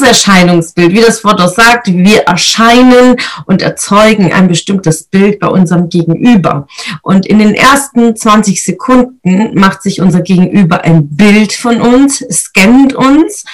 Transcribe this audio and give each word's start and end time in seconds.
Das 0.00 0.08
Erscheinungsbild? 0.08 0.92
Wie 0.92 1.00
das 1.00 1.24
Wort 1.24 1.40
auch 1.40 1.52
sagt, 1.52 1.86
wir 1.88 2.22
erscheinen 2.22 3.16
und 3.46 3.62
erzeugen 3.62 4.32
ein 4.32 4.48
bestimmtes 4.48 5.04
Bild 5.04 5.38
bei 5.38 5.48
unserem 5.48 5.88
Gegenüber. 5.88 6.66
Und 7.02 7.26
in 7.26 7.38
den 7.38 7.54
ersten 7.54 8.16
20 8.16 8.62
Sekunden 8.62 9.54
macht 9.54 9.82
sich 9.82 10.00
unser 10.00 10.20
Gegenüber 10.20 10.82
ein 10.82 11.08
Bild 11.08 11.52
von 11.52 11.80
uns, 11.80 12.24
scannt 12.30 12.94
uns 12.94 13.44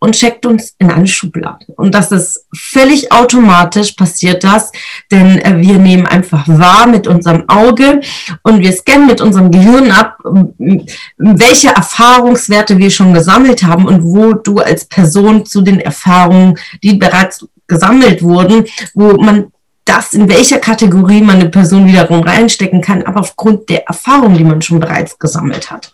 und 0.00 0.14
checkt 0.14 0.46
uns 0.46 0.74
in 0.78 0.90
eine 0.90 1.06
Schublade. 1.06 1.66
Und 1.76 1.94
das 1.94 2.10
ist 2.10 2.46
völlig 2.56 3.12
automatisch 3.12 3.92
passiert 3.92 4.42
das, 4.42 4.72
denn 5.10 5.38
äh, 5.38 5.58
wir 5.58 5.78
nehmen 5.78 6.06
einfach 6.06 6.48
wahr 6.48 6.86
mit 6.86 7.06
unserem 7.06 7.48
Auge 7.48 8.00
und 8.42 8.60
wir 8.60 8.72
scannen 8.72 9.06
mit 9.06 9.20
unserem 9.20 9.50
Gehirn 9.50 9.92
ab, 9.92 10.18
welche 11.18 11.68
Erfahrungswerte 11.68 12.78
wir 12.78 12.90
schon 12.90 13.14
gesammelt 13.14 13.62
haben 13.62 13.86
und 13.86 14.02
wo 14.02 14.32
du 14.32 14.58
als 14.58 14.86
Person 14.86 15.44
zu 15.44 15.60
den 15.60 15.80
Erfahrungen, 15.80 16.58
die 16.82 16.94
bereits 16.94 17.46
gesammelt 17.68 18.22
wurden, 18.22 18.64
wo 18.94 19.12
man 19.20 19.52
das, 19.84 20.14
in 20.14 20.28
welcher 20.28 20.58
Kategorie 20.58 21.20
man 21.20 21.40
eine 21.40 21.48
Person 21.48 21.86
wiederum 21.86 22.22
reinstecken 22.22 22.80
kann, 22.80 23.02
aber 23.02 23.20
aufgrund 23.20 23.68
der 23.68 23.86
Erfahrung, 23.86 24.34
die 24.36 24.44
man 24.44 24.62
schon 24.62 24.80
bereits 24.80 25.18
gesammelt 25.18 25.70
hat. 25.70 25.92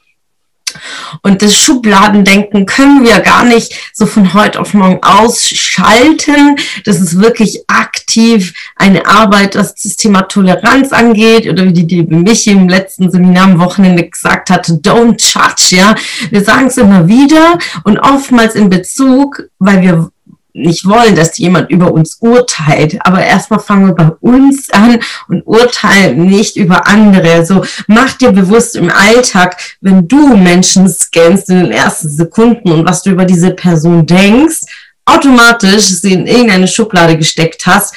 Und 1.22 1.42
das 1.42 1.54
Schubladendenken 1.54 2.66
können 2.66 3.04
wir 3.04 3.20
gar 3.20 3.44
nicht 3.44 3.74
so 3.92 4.06
von 4.06 4.34
heute 4.34 4.60
auf 4.60 4.74
morgen 4.74 5.02
ausschalten. 5.02 6.56
Das 6.84 7.00
ist 7.00 7.20
wirklich 7.20 7.64
aktiv 7.68 8.54
eine 8.76 9.06
Arbeit, 9.06 9.56
was 9.56 9.74
das 9.74 9.96
Thema 9.96 10.22
Toleranz 10.22 10.92
angeht 10.92 11.48
oder 11.48 11.64
wie 11.64 11.72
die 11.72 11.96
liebe 11.96 12.16
Michi 12.16 12.50
im 12.50 12.68
letzten 12.68 13.10
Seminar 13.10 13.44
am 13.44 13.58
Wochenende 13.58 14.08
gesagt 14.08 14.50
hatte, 14.50 14.74
don't 14.74 15.20
judge, 15.20 15.76
ja. 15.76 15.94
Wir 16.30 16.44
sagen 16.44 16.66
es 16.66 16.76
immer 16.76 17.08
wieder 17.08 17.58
und 17.84 17.98
oftmals 17.98 18.54
in 18.54 18.70
Bezug, 18.70 19.42
weil 19.58 19.82
wir 19.82 20.10
nicht 20.56 20.86
wollen, 20.86 21.14
dass 21.14 21.38
jemand 21.38 21.70
über 21.70 21.92
uns 21.92 22.16
urteilt. 22.20 22.98
Aber 23.00 23.22
erstmal 23.22 23.60
fangen 23.60 23.86
wir 23.86 23.94
bei 23.94 24.10
uns 24.20 24.70
an 24.70 24.98
und 25.28 25.42
urteilen 25.46 26.26
nicht 26.26 26.56
über 26.56 26.86
andere. 26.86 27.32
Also 27.32 27.64
mach 27.86 28.14
dir 28.14 28.32
bewusst 28.32 28.76
im 28.76 28.90
Alltag, 28.90 29.56
wenn 29.80 30.08
du 30.08 30.36
Menschen 30.36 30.88
scannst 30.88 31.50
in 31.50 31.60
den 31.60 31.72
ersten 31.72 32.08
Sekunden 32.08 32.70
und 32.72 32.88
was 32.88 33.02
du 33.02 33.10
über 33.10 33.24
diese 33.24 33.50
Person 33.50 34.06
denkst, 34.06 34.60
automatisch 35.04 35.84
sie 35.84 36.14
in 36.14 36.26
irgendeine 36.26 36.66
Schublade 36.66 37.16
gesteckt 37.16 37.66
hast, 37.66 37.94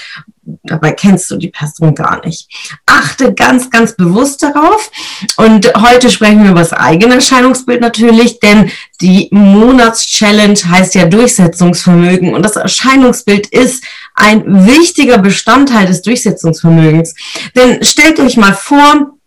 dabei 0.64 0.92
kennst 0.92 1.30
du 1.32 1.38
die 1.38 1.50
Person 1.50 1.96
gar 1.96 2.26
nicht. 2.26 2.50
Achte 2.86 3.34
ganz, 3.34 3.70
ganz 3.70 3.96
bewusst 3.96 4.44
darauf. 4.44 4.92
Und 5.38 5.72
heute 5.76 6.10
sprechen 6.10 6.44
wir 6.44 6.52
über 6.52 6.60
das 6.60 6.74
eigene 6.74 7.16
Erscheinungsbild 7.16 7.82
natürlich, 7.82 8.40
denn 8.40 8.72
die 9.02 9.30
Monatschallenge 9.32 10.60
heißt 10.70 10.96
ja 10.96 11.06
Durchsetzungsvermögen 11.06 12.34
und 12.34 12.44
das 12.44 12.56
Erscheinungsbild 12.56 13.48
ist 13.48 13.84
ein 14.16 14.68
wichtiger 14.68 15.18
Bestandteil 15.18 15.86
des 15.86 16.02
Durchsetzungsvermögens. 16.02 17.16
Denn 17.56 17.84
stellt 17.84 18.20
euch 18.20 18.38
mal 18.38 18.54
vor, 18.54 19.19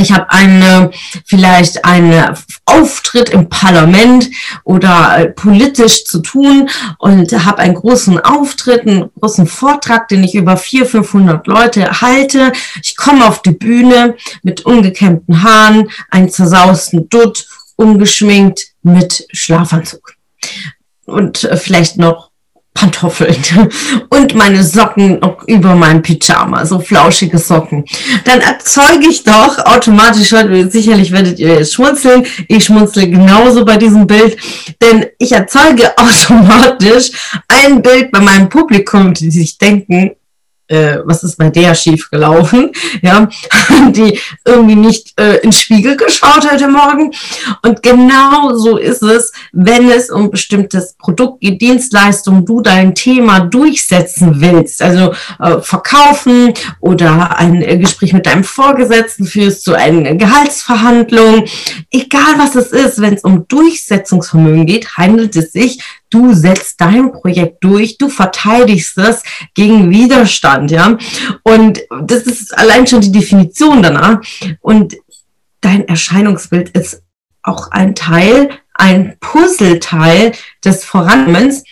ich 0.00 0.12
habe 0.12 0.30
eine, 0.30 0.90
vielleicht 1.24 1.84
einen 1.84 2.36
Auftritt 2.64 3.30
im 3.30 3.48
Parlament 3.48 4.30
oder 4.64 5.18
äh, 5.18 5.26
politisch 5.26 6.04
zu 6.04 6.20
tun 6.20 6.68
und 6.98 7.32
habe 7.44 7.58
einen 7.58 7.74
großen 7.74 8.18
Auftritt, 8.20 8.86
einen 8.86 9.10
großen 9.20 9.46
Vortrag, 9.46 10.08
den 10.08 10.24
ich 10.24 10.34
über 10.34 10.56
400, 10.56 10.90
500 10.90 11.46
Leute 11.46 12.00
halte. 12.00 12.52
Ich 12.82 12.96
komme 12.96 13.26
auf 13.26 13.42
die 13.42 13.52
Bühne 13.52 14.16
mit 14.42 14.66
ungekämmten 14.66 15.42
Haaren, 15.42 15.90
einen 16.10 16.30
zersausten 16.30 17.08
Dutt, 17.08 17.46
ungeschminkt 17.76 18.66
mit 18.82 19.26
Schlafanzug 19.32 20.14
und 21.06 21.44
äh, 21.44 21.56
vielleicht 21.56 21.96
noch 21.98 22.29
Pantoffeln 22.80 23.36
und 24.08 24.34
meine 24.34 24.64
Socken 24.64 25.20
über 25.46 25.74
meinem 25.74 26.00
Pyjama, 26.00 26.64
so 26.64 26.80
flauschige 26.80 27.36
Socken. 27.36 27.84
Dann 28.24 28.40
erzeuge 28.40 29.06
ich 29.10 29.22
doch 29.22 29.58
automatisch, 29.66 30.30
sicherlich 30.70 31.12
werdet 31.12 31.38
ihr 31.38 31.58
jetzt 31.58 31.74
schmunzeln, 31.74 32.24
ich 32.48 32.64
schmunzle 32.64 33.08
genauso 33.08 33.66
bei 33.66 33.76
diesem 33.76 34.06
Bild, 34.06 34.38
denn 34.80 35.06
ich 35.18 35.32
erzeuge 35.32 35.92
automatisch 35.98 37.10
ein 37.48 37.82
Bild 37.82 38.10
bei 38.10 38.20
meinem 38.20 38.48
Publikum, 38.48 39.12
die 39.12 39.30
sich 39.30 39.58
denken, 39.58 40.12
äh, 40.70 40.98
was 41.04 41.24
ist 41.24 41.36
bei 41.36 41.50
der 41.50 41.74
schief 41.74 42.10
gelaufen, 42.10 42.72
ja, 43.02 43.28
die 43.90 44.18
irgendwie 44.44 44.76
nicht 44.76 45.20
äh, 45.20 45.36
in 45.38 45.52
Spiegel 45.52 45.96
geschaut 45.96 46.50
heute 46.50 46.68
Morgen. 46.68 47.12
Und 47.62 47.82
genau 47.82 48.54
so 48.54 48.76
ist 48.76 49.02
es, 49.02 49.32
wenn 49.52 49.90
es 49.90 50.10
um 50.10 50.30
bestimmtes 50.30 50.94
Produkt 50.94 51.40
geht, 51.40 51.60
Dienstleistung, 51.60 52.46
du 52.46 52.60
dein 52.60 52.94
Thema 52.94 53.40
durchsetzen 53.40 54.40
willst, 54.40 54.82
also 54.82 55.12
äh, 55.40 55.60
verkaufen 55.60 56.54
oder 56.80 57.36
ein 57.36 57.62
äh, 57.62 57.78
Gespräch 57.78 58.12
mit 58.12 58.26
deinem 58.26 58.44
Vorgesetzten 58.44 59.26
führst, 59.26 59.64
zu 59.64 59.74
einer 59.74 60.14
Gehaltsverhandlung, 60.14 61.44
egal 61.90 62.34
was 62.38 62.54
es 62.54 62.68
ist, 62.68 63.00
wenn 63.00 63.14
es 63.14 63.24
um 63.24 63.46
Durchsetzungsvermögen 63.48 64.66
geht, 64.66 64.96
handelt 64.96 65.34
es 65.36 65.52
sich 65.52 65.80
du 66.10 66.34
setzt 66.34 66.80
dein 66.80 67.12
Projekt 67.12 67.62
durch, 67.64 67.96
du 67.98 68.08
verteidigst 68.08 68.98
es 68.98 69.22
gegen 69.54 69.90
Widerstand, 69.90 70.70
ja. 70.70 70.98
Und 71.42 71.80
das 72.02 72.22
ist 72.24 72.56
allein 72.56 72.86
schon 72.86 73.00
die 73.00 73.12
Definition 73.12 73.82
danach. 73.82 74.20
Und 74.60 74.96
dein 75.60 75.86
Erscheinungsbild 75.88 76.70
ist 76.70 77.02
auch 77.42 77.70
ein 77.70 77.94
Teil, 77.94 78.50
ein 78.74 79.16
Puzzleteil 79.20 80.32
des 80.64 80.84
Vorankommens 80.84 81.64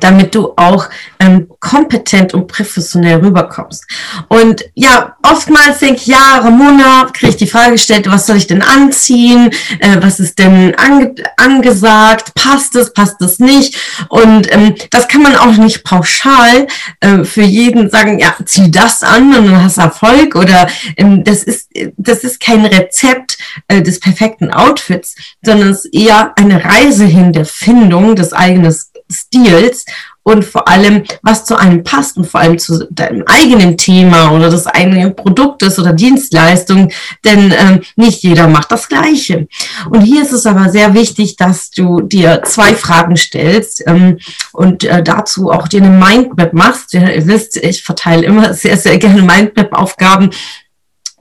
damit 0.00 0.34
du 0.34 0.52
auch 0.56 0.88
ähm, 1.20 1.48
kompetent 1.60 2.34
und 2.34 2.46
professionell 2.46 3.18
rüberkommst. 3.18 3.84
Und 4.28 4.64
ja, 4.74 5.16
oftmals 5.22 5.78
denke 5.80 5.96
ich, 5.96 6.06
ja, 6.06 6.38
Ramona, 6.38 7.10
kriege 7.12 7.30
ich 7.30 7.36
die 7.36 7.46
Frage 7.46 7.72
gestellt, 7.72 8.10
was 8.10 8.26
soll 8.26 8.36
ich 8.36 8.46
denn 8.46 8.62
anziehen? 8.62 9.50
Äh, 9.80 9.98
was 10.00 10.18
ist 10.18 10.38
denn 10.38 10.74
ange 10.76 11.14
angesagt? 11.36 12.34
Passt 12.34 12.74
es, 12.76 12.92
passt 12.92 13.20
es 13.20 13.38
nicht? 13.38 13.76
Und 14.08 14.52
ähm, 14.52 14.74
das 14.90 15.08
kann 15.08 15.22
man 15.22 15.36
auch 15.36 15.56
nicht 15.56 15.84
pauschal 15.84 16.66
äh, 17.00 17.24
für 17.24 17.42
jeden 17.42 17.90
sagen, 17.90 18.18
ja, 18.18 18.34
zieh 18.44 18.70
das 18.70 19.02
an 19.02 19.34
und 19.36 19.46
dann 19.46 19.62
hast 19.62 19.76
du 19.76 19.82
Erfolg. 19.82 20.34
Oder 20.36 20.68
ähm, 20.96 21.22
das, 21.22 21.42
ist, 21.42 21.68
das 21.96 22.24
ist 22.24 22.40
kein 22.40 22.64
Rezept 22.64 23.36
äh, 23.68 23.82
des 23.82 24.00
perfekten 24.00 24.50
Outfits, 24.50 25.14
sondern 25.44 25.68
es 25.68 25.84
ist 25.84 25.94
eher 25.94 26.32
eine 26.36 26.64
Reise 26.64 27.04
hin 27.04 27.32
der 27.32 27.44
Findung 27.44 28.16
des 28.16 28.32
eigenen 28.32 28.72
Stils 29.12 29.84
und 30.24 30.44
vor 30.44 30.68
allem, 30.68 31.02
was 31.22 31.44
zu 31.44 31.56
einem 31.56 31.82
passt 31.82 32.16
und 32.16 32.26
vor 32.26 32.40
allem 32.40 32.58
zu 32.58 32.86
deinem 32.90 33.24
eigenen 33.26 33.76
Thema 33.76 34.30
oder 34.30 34.50
des 34.50 34.66
eigenen 34.66 35.16
Produktes 35.16 35.78
oder 35.78 35.92
Dienstleistung, 35.92 36.90
denn 37.24 37.52
ähm, 37.52 37.80
nicht 37.96 38.22
jeder 38.22 38.46
macht 38.46 38.70
das 38.70 38.88
Gleiche. 38.88 39.48
Und 39.90 40.02
hier 40.02 40.22
ist 40.22 40.32
es 40.32 40.46
aber 40.46 40.68
sehr 40.68 40.94
wichtig, 40.94 41.36
dass 41.36 41.70
du 41.70 42.00
dir 42.00 42.42
zwei 42.44 42.74
Fragen 42.74 43.16
stellst 43.16 43.82
ähm, 43.86 44.18
und 44.52 44.84
äh, 44.84 45.02
dazu 45.02 45.50
auch 45.50 45.66
dir 45.66 45.82
eine 45.82 45.90
Mindmap 45.90 46.52
machst. 46.52 46.94
Ihr 46.94 47.26
wisst, 47.26 47.56
ich 47.56 47.82
verteile 47.82 48.24
immer 48.24 48.54
sehr, 48.54 48.76
sehr 48.76 48.98
gerne 48.98 49.22
Mindmap-Aufgaben 49.22 50.30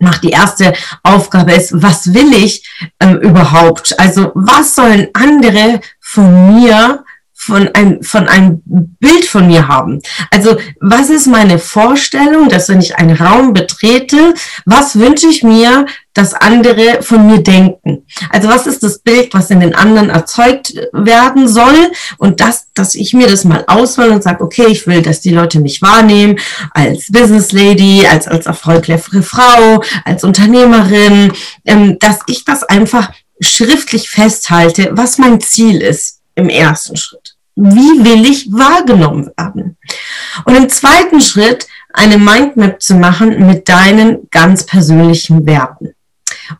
Mach 0.01 0.17
die 0.17 0.31
erste 0.31 0.73
Aufgabe 1.03 1.53
ist, 1.53 1.79
was 1.79 2.11
will 2.11 2.33
ich 2.33 2.67
ähm, 2.99 3.17
überhaupt? 3.17 3.99
Also 3.99 4.31
was 4.33 4.73
sollen 4.73 5.09
andere 5.13 5.79
von 5.99 6.55
mir 6.55 7.03
von 7.43 7.69
ein, 7.73 8.03
von 8.03 8.27
einem 8.27 8.61
Bild 8.65 9.25
von 9.25 9.47
mir 9.47 9.67
haben. 9.67 9.99
Also 10.29 10.57
was 10.79 11.09
ist 11.09 11.25
meine 11.25 11.57
Vorstellung, 11.57 12.49
dass 12.49 12.69
wenn 12.69 12.79
ich 12.79 12.97
einen 12.97 13.15
Raum 13.15 13.53
betrete, 13.53 14.35
was 14.65 14.99
wünsche 14.99 15.25
ich 15.25 15.41
mir, 15.41 15.87
dass 16.13 16.35
andere 16.35 17.01
von 17.01 17.25
mir 17.25 17.41
denken? 17.41 18.05
Also 18.29 18.47
was 18.47 18.67
ist 18.67 18.83
das 18.83 18.99
Bild, 18.99 19.33
was 19.33 19.49
in 19.49 19.59
den 19.59 19.73
anderen 19.73 20.11
erzeugt 20.11 20.75
werden 20.93 21.47
soll? 21.47 21.91
Und 22.19 22.41
das, 22.41 22.67
dass 22.75 22.93
ich 22.93 23.11
mir 23.15 23.27
das 23.27 23.43
mal 23.43 23.63
auswähle 23.65 24.11
und 24.11 24.21
sage, 24.21 24.43
okay, 24.43 24.67
ich 24.69 24.85
will, 24.85 25.01
dass 25.01 25.21
die 25.21 25.33
Leute 25.33 25.59
mich 25.59 25.81
wahrnehmen 25.81 26.37
als 26.75 27.07
Business 27.11 27.51
Lady, 27.53 28.05
als, 28.05 28.27
als 28.27 28.45
erfolgreiche 28.45 29.23
Frau, 29.23 29.81
als 30.05 30.23
Unternehmerin, 30.23 31.33
ähm, 31.65 31.97
dass 31.97 32.19
ich 32.27 32.45
das 32.45 32.61
einfach 32.61 33.11
schriftlich 33.39 34.11
festhalte, 34.11 34.91
was 34.91 35.17
mein 35.17 35.41
Ziel 35.41 35.81
ist 35.81 36.21
im 36.35 36.49
ersten 36.49 36.95
Schritt. 36.97 37.30
Wie 37.55 38.03
will 38.03 38.25
ich 38.25 38.51
wahrgenommen 38.51 39.29
werden? 39.37 39.77
Und 40.45 40.55
im 40.55 40.69
zweiten 40.69 41.21
Schritt 41.21 41.67
eine 41.93 42.17
Mindmap 42.17 42.81
zu 42.81 42.95
machen 42.95 43.45
mit 43.45 43.67
deinen 43.67 44.29
ganz 44.31 44.65
persönlichen 44.65 45.45
Werten. 45.45 45.93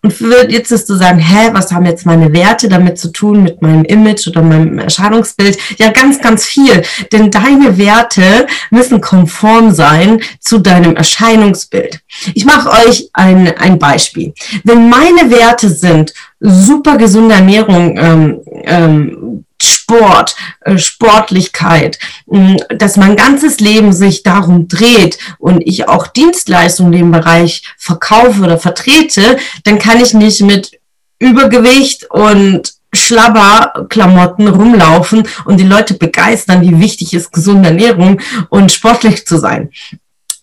Und 0.02 0.14
jetzt 0.50 0.72
ist 0.72 0.88
zu 0.88 0.96
sagen, 0.96 1.20
hä, 1.20 1.50
was 1.54 1.72
haben 1.72 1.86
jetzt 1.86 2.06
meine 2.06 2.32
Werte 2.34 2.70
damit 2.70 2.98
zu 2.98 3.12
tun 3.12 3.44
mit 3.44 3.62
meinem 3.62 3.84
Image 3.84 4.28
oder 4.28 4.42
meinem 4.42 4.80
Erscheinungsbild? 4.80 5.58
Ja, 5.78 5.92
ganz, 5.92 6.22
ganz 6.22 6.46
viel. 6.46 6.82
Denn 7.12 7.32
deine 7.32 7.78
Werte 7.78 8.48
müssen 8.70 9.02
konform 9.02 9.74
sein 9.74 10.22
zu 10.40 10.60
deinem 10.60 10.96
Erscheinungsbild. 10.96 12.02
Ich 12.34 12.46
mache 12.46 12.70
euch 12.70 13.10
ein, 13.14 13.58
ein 13.58 13.80
Beispiel. 13.80 14.34
Wenn 14.64 14.90
meine 14.90 15.30
Werte 15.30 15.70
sind, 15.70 16.14
super 16.40 16.98
gesunde 16.98 17.36
Ernährung, 17.36 17.98
ähm, 17.98 18.42
ähm, 18.64 19.46
Sport, 19.92 20.36
äh, 20.62 20.78
Sportlichkeit, 20.78 22.00
dass 22.70 22.98
mein 22.98 23.16
ganzes 23.16 23.60
Leben 23.60 23.92
sich 23.92 24.24
darum 24.24 24.68
dreht 24.68 25.18
und 25.38 25.62
ich 25.66 25.88
auch 25.88 26.08
Dienstleistungen 26.08 26.94
in 26.94 27.00
dem 27.00 27.12
Bereich 27.12 27.64
verkaufe 27.78 28.42
oder 28.42 28.58
vertrete, 28.58 29.38
dann 29.64 29.80
kann 29.80 30.02
ich 30.02 30.14
nicht 30.14 30.42
mit 30.42 30.80
Übergewicht 31.20 32.10
und 32.10 32.74
Schlabberklamotten 32.94 34.48
rumlaufen 34.48 35.28
und 35.46 35.60
die 35.60 35.66
Leute 35.66 35.94
begeistern, 35.94 36.62
wie 36.62 36.80
wichtig 36.80 37.14
ist 37.14 37.32
gesunde 37.32 37.70
Ernährung 37.70 38.20
und 38.50 38.72
sportlich 38.72 39.26
zu 39.26 39.38
sein. 39.38 39.72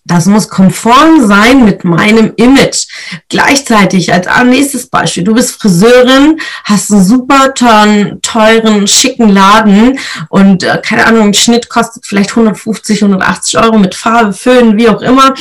Das 0.05 0.25
muss 0.25 0.49
konform 0.49 1.27
sein 1.27 1.65
mit 1.65 1.83
meinem 1.83 2.33
Image. 2.35 2.87
Gleichzeitig 3.27 4.11
als 4.11 4.27
nächstes 4.45 4.87
Beispiel, 4.87 5.23
du 5.23 5.35
bist 5.35 5.61
Friseurin, 5.61 6.39
hast 6.63 6.91
einen 6.91 7.03
super 7.03 7.53
teuren, 7.53 8.21
teuren 8.21 8.87
schicken 8.87 9.29
Laden 9.29 9.99
und 10.29 10.63
äh, 10.63 10.81
keine 10.83 11.05
Ahnung, 11.05 11.27
ein 11.27 11.33
Schnitt 11.33 11.69
kostet 11.69 12.05
vielleicht 12.05 12.31
150, 12.31 13.03
180 13.03 13.59
Euro 13.59 13.77
mit 13.77 13.93
Farbe, 13.93 14.33
Föhn, 14.33 14.77
wie 14.77 14.89
auch 14.89 15.01
immer. 15.01 15.33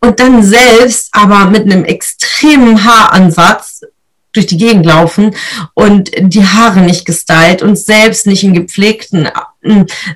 Und 0.00 0.18
dann 0.18 0.42
selbst 0.42 1.08
aber 1.12 1.46
mit 1.46 1.62
einem 1.62 1.84
extremen 1.84 2.84
Haaransatz 2.84 3.82
durch 4.32 4.46
die 4.46 4.58
Gegend 4.58 4.86
laufen 4.86 5.34
und 5.74 6.10
die 6.18 6.46
Haare 6.46 6.80
nicht 6.80 7.04
gestylt 7.04 7.62
und 7.62 7.76
selbst 7.76 8.26
nicht 8.26 8.44
einen 8.44 8.54
gepflegten 8.54 9.28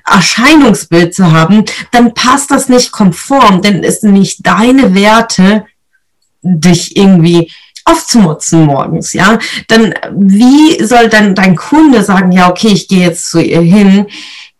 Erscheinungsbild 0.04 1.14
zu 1.14 1.32
haben, 1.32 1.64
dann 1.90 2.14
passt 2.14 2.50
das 2.50 2.68
nicht 2.68 2.92
konform, 2.92 3.62
denn 3.62 3.82
es 3.82 4.00
sind 4.00 4.12
nicht 4.12 4.46
deine 4.46 4.94
Werte, 4.94 5.66
dich 6.42 6.96
irgendwie 6.96 7.50
aufzumutzen 7.84 8.64
morgens, 8.64 9.12
ja? 9.12 9.38
Dann 9.68 9.94
wie 10.12 10.82
soll 10.84 11.08
dann 11.08 11.34
dein 11.34 11.56
Kunde 11.56 12.04
sagen, 12.04 12.30
ja, 12.30 12.48
okay, 12.48 12.68
ich 12.68 12.86
gehe 12.86 13.06
jetzt 13.06 13.30
zu 13.30 13.40
ihr 13.40 13.60
hin 13.60 14.06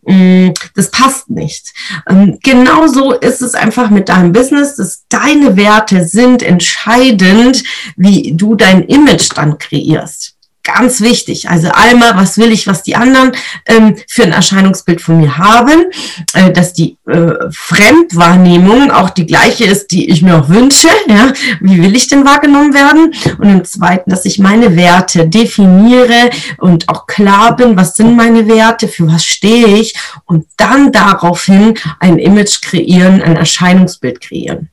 Mm, 0.05 0.51
das 0.75 0.91
passt 0.91 1.31
nicht. 1.31 1.73
Ähm, 2.09 2.39
genauso 2.43 3.13
ist 3.13 3.41
es 3.41 3.55
einfach 3.55 3.89
mit 3.91 4.09
deinem 4.09 4.33
Business, 4.33 4.77
dass 4.77 5.05
deine 5.09 5.57
Werte 5.57 6.05
sind 6.05 6.43
entscheidend, 6.43 7.63
wie 7.97 8.33
du 8.35 8.57
dein 8.57 8.83
Image 8.83 9.29
dann 9.35 9.59
kreierst. 9.59 10.32
Ganz 10.65 11.01
wichtig. 11.01 11.51
Also 11.51 11.71
einmal, 11.73 12.17
was 12.17 12.39
will 12.39 12.53
ich, 12.53 12.69
was 12.69 12.85
die 12.85 12.95
anderen 12.95 13.33
ähm, 13.67 13.97
für 14.07 14.23
ein 14.23 14.31
Erscheinungsbild 14.31 15.01
von 15.01 15.19
mir 15.19 15.37
haben, 15.37 15.87
äh, 16.35 16.53
dass 16.53 16.73
die 16.73 16.99
äh, 17.09 17.33
Fremdwahrnehmung 17.51 18.93
auch 18.93 19.11
die 19.11 19.27
gleiche 19.27 19.65
ist, 19.65 19.89
die 19.91 20.09
ich 20.09 20.23
mir 20.23 20.37
auch 20.37 20.49
wünsche. 20.49 20.87
Ja? 21.09 21.33
Wie 21.61 21.83
will 21.83 21.97
ich 21.97 22.07
denn 22.07 22.25
wahrgenommen 22.25 22.75
werden? 22.75 23.13
Und 23.39 23.49
im 23.49 23.65
Zweiten, 23.65 24.11
dass 24.11 24.25
ich 24.25 24.39
meine 24.39 24.77
Werte 24.77 25.27
definiere 25.27 26.31
und 26.59 26.89
auch 26.89 27.09
klar 27.09 27.57
bin, 27.57 27.77
was 27.77 27.97
sind 27.97 28.15
meine 28.15 28.47
Werte, 28.47 28.87
für 28.87 29.09
was 29.09 29.25
stehe 29.25 29.67
ich 29.67 29.95
und 30.27 30.47
dann 30.57 30.93
daraufhin 30.93 31.75
ein 31.99 32.19
Image 32.19 32.63
kreieren, 32.63 33.21
ein 33.21 33.35
Erscheinungsbild 33.35 34.21
kreieren 34.21 34.72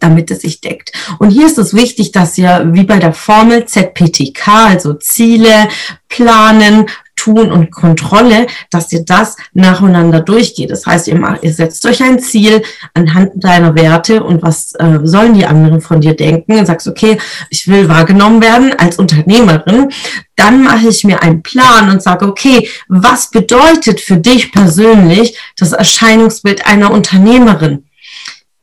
damit 0.00 0.30
es 0.30 0.40
sich 0.40 0.60
deckt. 0.60 0.92
Und 1.18 1.30
hier 1.30 1.46
ist 1.46 1.58
es 1.58 1.74
wichtig, 1.74 2.12
dass 2.12 2.36
ihr 2.38 2.68
wie 2.72 2.84
bei 2.84 2.98
der 2.98 3.12
Formel 3.12 3.66
ZPTK, 3.66 4.48
also 4.48 4.94
Ziele, 4.94 5.68
Planen, 6.08 6.86
Tun 7.16 7.50
und 7.50 7.72
Kontrolle, 7.72 8.46
dass 8.70 8.92
ihr 8.92 9.04
das 9.04 9.36
nacheinander 9.52 10.20
durchgeht. 10.20 10.70
Das 10.70 10.86
heißt, 10.86 11.08
ihr, 11.08 11.16
macht, 11.16 11.42
ihr 11.42 11.52
setzt 11.52 11.84
euch 11.86 12.02
ein 12.02 12.20
Ziel 12.20 12.62
anhand 12.94 13.32
deiner 13.42 13.74
Werte 13.74 14.22
und 14.22 14.42
was 14.42 14.74
äh, 14.74 15.00
sollen 15.02 15.34
die 15.34 15.46
anderen 15.46 15.80
von 15.80 16.00
dir 16.00 16.14
denken 16.14 16.58
und 16.58 16.66
sagst, 16.66 16.86
okay, 16.86 17.18
ich 17.50 17.66
will 17.66 17.88
wahrgenommen 17.88 18.42
werden 18.42 18.74
als 18.78 18.98
Unternehmerin. 18.98 19.88
Dann 20.36 20.62
mache 20.62 20.88
ich 20.88 21.02
mir 21.04 21.22
einen 21.22 21.42
Plan 21.42 21.90
und 21.90 22.02
sage, 22.02 22.26
okay, 22.26 22.68
was 22.86 23.30
bedeutet 23.30 24.00
für 24.00 24.18
dich 24.18 24.52
persönlich 24.52 25.36
das 25.56 25.72
Erscheinungsbild 25.72 26.66
einer 26.66 26.92
Unternehmerin? 26.92 27.85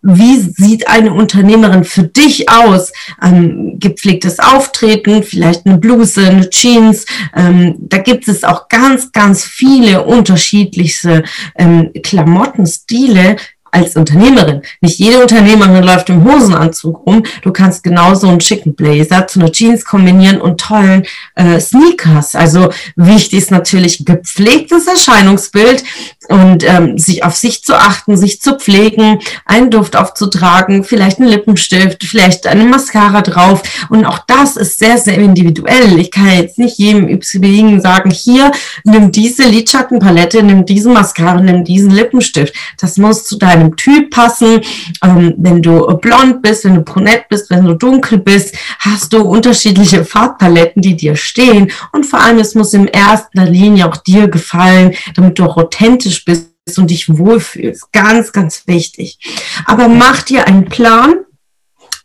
Wie 0.04 0.40
sieht 0.40 0.88
eine 0.90 1.14
Unternehmerin 1.14 1.86
für 1.86 2.04
dich 2.04 2.50
aus? 2.50 2.92
Ähm, 3.24 3.80
gepflegtes 3.80 4.40
Auftreten, 4.40 5.24
vielleicht 5.24 5.66
eine 5.66 5.78
Bluse, 5.78 6.28
eine 6.28 6.50
Jeans. 6.50 7.06
Ähm, 7.36 7.76
da 7.80 7.98
gibt 7.98 8.28
es 8.28 8.44
auch 8.44 8.68
ganz, 8.68 9.14
ganz 9.14 9.46
viele 9.46 10.04
unterschiedliche 10.04 11.24
ähm, 11.58 11.92
Klamottenstile, 12.04 13.38
als 13.74 13.96
Unternehmerin. 13.96 14.62
Nicht 14.82 15.00
jede 15.00 15.20
Unternehmerin 15.20 15.84
läuft 15.84 16.10
im 16.10 16.24
Hosenanzug 16.24 17.06
rum. 17.08 17.24
Du 17.42 17.52
kannst 17.52 17.84
genauso 17.84 18.28
einen 18.28 18.40
schicken 18.40 18.76
Blazer 18.76 19.26
zu 19.26 19.40
einer 19.40 19.52
Jeans 19.52 19.84
kombinieren 19.84 20.40
und 20.40 20.62
tollen 20.62 21.06
äh, 21.36 21.60
Sneakers. 21.60 22.36
Also 22.36 22.70
wichtig 22.96 23.40
ist 23.40 23.52
natürlich 23.52 24.06
gepflegtes 24.06 24.86
Erscheinungsbild 24.86 25.84
und 26.30 26.64
ähm, 26.64 26.98
sich 26.98 27.24
auf 27.24 27.36
sich 27.36 27.64
zu 27.64 27.74
achten, 27.76 28.18
sich 28.18 28.42
zu 28.42 28.58
pflegen, 28.58 29.20
einen 29.46 29.72
Duft 29.72 29.96
aufzutragen, 29.96 30.84
vielleicht 30.84 31.20
einen 31.20 31.30
Lippenstift, 31.30 32.04
vielleicht 32.04 32.46
eine 32.48 32.66
Mascara 32.66 33.22
drauf. 33.22 33.64
Und 33.90 34.06
auch 34.06 34.20
das 34.28 34.58
ist 34.58 34.80
sehr, 34.80 34.98
sehr 34.98 35.18
individuell. 35.18 35.98
Ich 36.00 36.12
kann 36.12 36.38
jetzt 36.38 36.60
nicht 36.60 36.78
jedem 36.78 37.08
übrigens 37.08 37.84
sagen, 37.84 38.12
hier, 38.12 38.52
nimm 38.84 39.12
diese 39.12 39.44
Lidschattenpalette, 39.44 40.44
nimm 40.44 40.66
diesen 40.66 40.94
Mascara, 40.94 41.42
nimm 41.42 41.64
diesen 41.64 41.92
Lippenstift. 41.92 42.54
Das 42.80 42.98
muss 42.98 43.26
zu 43.26 43.38
deinem 43.38 43.64
deinem 43.64 43.76
Typ 43.76 44.12
passen. 44.12 44.62
Ähm, 45.04 45.36
wenn 45.38 45.62
du 45.62 45.86
blond 45.98 46.42
bist, 46.42 46.66
wenn 46.66 46.76
du 46.76 46.82
brunett 46.82 47.28
bist, 47.30 47.50
wenn 47.50 47.66
du 47.66 47.74
dunkel 47.74 48.18
bist, 48.18 48.56
hast 48.80 49.14
du 49.14 49.22
unterschiedliche 49.22 50.06
Farbpaletten, 50.06 50.82
die 50.82 50.96
dir 50.96 51.16
stehen. 51.16 51.72
Und 51.92 52.06
vor 52.06 52.20
allem, 52.20 52.40
es 52.40 52.56
muss 52.56 52.74
in 52.74 52.88
erster 52.88 53.46
Linie 53.46 53.88
auch 53.88 53.98
dir 53.98 54.28
gefallen, 54.28 54.94
damit 55.16 55.40
du 55.40 55.46
auch 55.46 55.58
authentisch 55.58 56.13
bist 56.26 56.50
und 56.78 56.90
dich 56.90 57.18
wohlfühlst. 57.18 57.92
Ganz, 57.92 58.32
ganz 58.32 58.68
wichtig. 58.68 59.20
Aber 59.66 59.88
mach 59.88 60.22
dir 60.24 60.48
einen 60.48 60.66
Plan, 60.66 61.26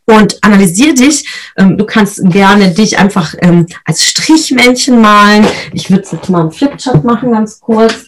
und 0.08 0.42
analysier 0.42 0.94
dich. 0.94 1.28
Ähm, 1.58 1.76
du 1.76 1.84
kannst 1.84 2.18
gerne 2.30 2.70
dich 2.70 2.98
einfach 2.98 3.34
ähm, 3.40 3.66
als 3.84 4.02
Strichmännchen 4.06 5.00
malen. 5.00 5.46
Ich 5.74 5.90
würde 5.90 6.08
jetzt 6.10 6.30
mal 6.30 6.40
einen 6.40 6.52
Flipchart 6.52 7.04
machen, 7.04 7.32
ganz 7.32 7.60
kurz. 7.60 8.06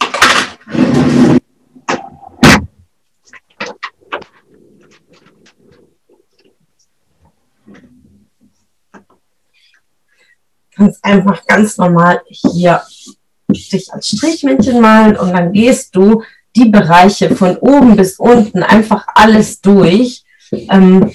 kannst 10.81 11.03
einfach 11.05 11.45
ganz 11.45 11.77
normal 11.77 12.21
hier 12.27 12.81
dich 13.51 13.93
als 13.93 14.07
Strichmännchen 14.07 14.79
malen 14.81 15.17
und 15.17 15.33
dann 15.33 15.51
gehst 15.53 15.95
du 15.95 16.23
die 16.55 16.69
Bereiche 16.69 17.35
von 17.35 17.57
oben 17.57 17.95
bis 17.95 18.19
unten 18.19 18.63
einfach 18.63 19.05
alles 19.15 19.61
durch 19.61 20.23
ähm, 20.51 21.11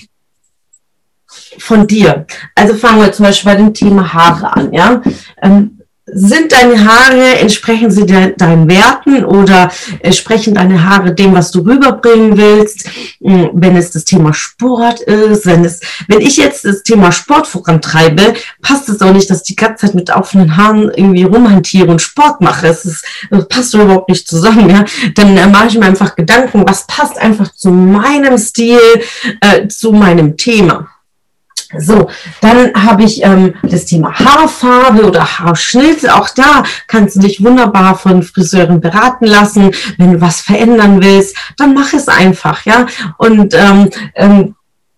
von 1.59 1.87
dir. 1.87 2.26
Also 2.55 2.75
fangen 2.75 3.02
wir 3.02 3.12
zum 3.12 3.26
Beispiel 3.26 3.52
bei 3.52 3.57
dem 3.57 3.75
Thema 3.75 4.12
Haare 4.12 4.57
an. 4.57 4.73
Ja? 4.73 5.02
Ähm, 5.43 5.75
sind 6.07 6.53
deine 6.53 6.85
Haare, 6.85 7.39
entsprechen 7.41 7.91
sie 7.91 8.07
de 8.07 8.35
deinen 8.37 8.69
Werten 8.71 9.25
oder 9.25 9.71
sprechen 10.13 10.55
deine 10.55 10.85
Haare 10.89 11.13
dem, 11.13 11.35
was 11.35 11.51
du 11.51 11.61
rüberbringen 11.61 12.37
willst? 12.37 12.89
Hm, 13.21 13.51
wenn 13.55 13.77
es 13.77 13.91
das 13.91 14.05
Thema 14.05 14.33
Sport 14.33 15.01
ist, 15.01 15.47
wenn 15.47 15.65
es, 15.65 15.81
wenn 16.07 16.21
ich 16.21 16.37
jetzt 16.37 16.65
das 16.65 16.85
Thema 16.85 17.11
Sport 17.11 17.49
vorantreibe, 17.49 18.35
passt 18.63 18.89
es 18.89 19.03
auch 19.03 19.13
nicht, 19.13 19.29
dass 19.29 19.41
ich 19.41 19.49
die 19.49 19.57
ganze 19.57 19.87
Zeit 19.87 19.95
mit 19.95 20.11
offenen 20.11 20.57
Haaren 20.57 20.91
irgendwie 20.95 21.25
rumhantiere 21.25 21.91
und 21.91 22.01
Sport 22.01 22.41
mache. 22.41 22.69
Es 22.69 22.85
ist, 22.85 23.05
passt 23.49 23.75
überhaupt 23.75 24.09
nicht 24.09 24.29
zusammen, 24.29 24.71
ja. 24.71 24.85
Dann 25.17 25.37
äh, 25.37 25.47
mache 25.49 25.69
ich 25.69 25.79
mir 25.79 25.87
einfach 25.87 26.15
Gedanken, 26.15 26.65
was 26.67 26.87
passt 26.87 27.19
einfach 27.19 27.53
zu 27.53 27.71
meinem 27.71 28.39
Stil, 28.39 28.79
äh, 29.41 29.67
zu 29.67 29.91
meinem 29.91 30.37
Thema. 30.37 30.89
So, 31.78 32.09
dann 32.40 32.73
habe 32.75 33.04
ich 33.04 33.23
ähm, 33.23 33.54
das 33.62 33.85
Thema 33.85 34.12
Haarfarbe 34.18 35.04
oder 35.04 35.38
Haarschnitt. 35.38 36.09
Auch 36.11 36.28
da 36.30 36.64
kannst 36.87 37.16
du 37.16 37.21
dich 37.21 37.42
wunderbar 37.42 37.97
von 37.97 38.23
Friseuren 38.23 38.80
beraten 38.80 39.26
lassen. 39.26 39.71
Wenn 39.99 40.12
du 40.12 40.21
was 40.21 40.40
verändern 40.40 41.02
willst, 41.02 41.37
dann 41.56 41.75
mach 41.75 41.92
es 41.92 42.09
einfach, 42.09 42.64
ja. 42.64 42.87
Und 43.18 43.54
ähm, 43.54 43.90
ähm, 44.14 44.54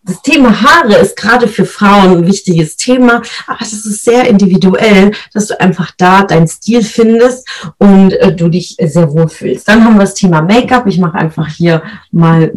das 0.08 0.22
Thema 0.22 0.62
Haare 0.62 0.96
ist 0.96 1.16
gerade 1.16 1.46
für 1.46 1.66
Frauen 1.66 2.18
ein 2.18 2.26
wichtiges 2.26 2.76
Thema, 2.76 3.20
aber 3.46 3.60
es 3.60 3.72
ist 3.74 4.04
sehr 4.04 4.26
individuell, 4.26 5.12
dass 5.34 5.48
du 5.48 5.60
einfach 5.60 5.90
da 5.98 6.22
deinen 6.22 6.48
Stil 6.48 6.82
findest 6.82 7.46
und 7.76 8.12
äh, 8.14 8.34
du 8.34 8.48
dich 8.48 8.76
sehr 8.80 9.12
wohl 9.12 9.28
fühlst. 9.28 9.68
Dann 9.68 9.84
haben 9.84 9.96
wir 9.96 10.00
das 10.00 10.14
Thema 10.14 10.40
Make-up. 10.40 10.86
Ich 10.86 10.98
mache 10.98 11.18
einfach 11.18 11.48
hier 11.48 11.82
mal 12.10 12.52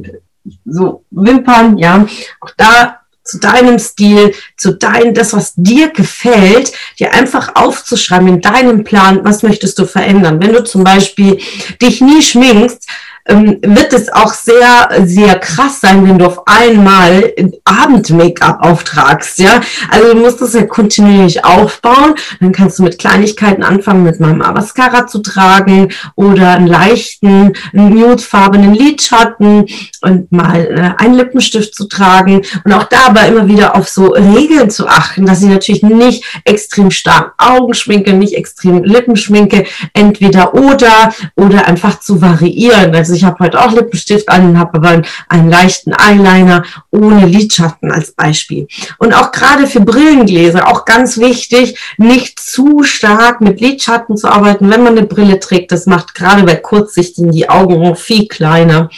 so 0.65 1.03
Wimpern, 1.11 1.77
ja, 1.77 2.07
auch 2.39 2.51
da 2.55 3.00
zu 3.23 3.39
deinem 3.39 3.79
Stil, 3.79 4.33
zu 4.57 4.73
dein, 4.73 5.13
das, 5.13 5.33
was 5.33 5.53
dir 5.55 5.89
gefällt, 5.89 6.71
dir 6.99 7.13
einfach 7.13 7.55
aufzuschreiben 7.55 8.27
in 8.27 8.41
deinem 8.41 8.83
Plan, 8.83 9.23
was 9.23 9.43
möchtest 9.43 9.77
du 9.79 9.85
verändern. 9.85 10.41
Wenn 10.41 10.53
du 10.53 10.63
zum 10.63 10.83
Beispiel 10.83 11.39
dich 11.81 12.01
nie 12.01 12.21
schminkst, 12.21 12.87
ähm, 13.25 13.59
wird 13.61 13.93
es 13.93 14.11
auch 14.11 14.33
sehr, 14.33 14.89
sehr 15.05 15.39
krass 15.39 15.81
sein, 15.81 16.05
wenn 16.07 16.17
du 16.17 16.25
auf 16.25 16.47
einmal 16.47 17.33
Abend-Make-up 17.63 18.59
auftragst, 18.61 19.39
ja. 19.39 19.61
Also 19.89 20.13
du 20.13 20.19
musst 20.19 20.41
das 20.41 20.53
ja 20.53 20.63
kontinuierlich 20.63 21.43
aufbauen. 21.45 22.15
Dann 22.39 22.51
kannst 22.51 22.79
du 22.79 22.83
mit 22.83 22.97
Kleinigkeiten 22.97 23.63
anfangen, 23.63 24.03
mit 24.03 24.19
meinem 24.19 24.39
Mascara 24.39 25.07
zu 25.07 25.19
tragen 25.19 25.89
oder 26.15 26.51
einen 26.51 26.67
leichten, 26.67 27.53
nudefarbenen 27.73 28.73
Lidschatten 28.73 29.65
und 30.01 30.31
mal 30.31 30.65
äh, 30.65 31.01
einen 31.01 31.15
Lippenstift 31.15 31.75
zu 31.75 31.87
tragen 31.87 32.41
und 32.63 32.73
auch 32.73 32.83
dabei 32.85 33.27
immer 33.27 33.47
wieder 33.47 33.75
auf 33.75 33.87
so 33.87 34.07
Regeln 34.07 34.69
zu 34.69 34.87
achten, 34.87 35.25
dass 35.25 35.41
ich 35.41 35.49
natürlich 35.49 35.83
nicht 35.83 36.41
extrem 36.45 36.91
stark 36.91 37.33
Augen 37.37 37.73
schminke, 37.73 38.13
nicht 38.13 38.35
extrem 38.35 38.83
Lippen 38.83 39.15
schminke, 39.15 39.65
entweder 39.93 40.53
oder 40.53 41.13
oder 41.35 41.67
einfach 41.67 41.99
zu 41.99 42.21
variieren. 42.21 42.95
Also 42.95 43.10
ich 43.11 43.23
habe 43.23 43.39
heute 43.39 43.59
auch 43.59 43.71
Lippenstift 43.71 44.29
an, 44.29 44.57
habe 44.57 44.77
aber 44.77 44.89
einen, 44.89 45.05
einen 45.27 45.49
leichten 45.49 45.93
Eyeliner 45.93 46.63
ohne 46.91 47.25
Lidschatten 47.25 47.91
als 47.91 48.11
Beispiel. 48.11 48.67
Und 48.97 49.13
auch 49.13 49.31
gerade 49.31 49.67
für 49.67 49.81
Brillengläser, 49.81 50.67
auch 50.67 50.85
ganz 50.85 51.17
wichtig, 51.17 51.77
nicht 51.97 52.39
zu 52.39 52.83
stark 52.83 53.41
mit 53.41 53.61
Lidschatten 53.61 54.17
zu 54.17 54.27
arbeiten, 54.27 54.69
wenn 54.69 54.83
man 54.83 54.97
eine 54.97 55.07
Brille 55.07 55.39
trägt. 55.39 55.71
Das 55.71 55.85
macht 55.85 56.15
gerade 56.15 56.43
bei 56.43 56.55
Kurzsichtigen 56.55 57.31
die 57.31 57.49
Augen 57.49 57.95
viel 57.95 58.27
kleiner. 58.27 58.89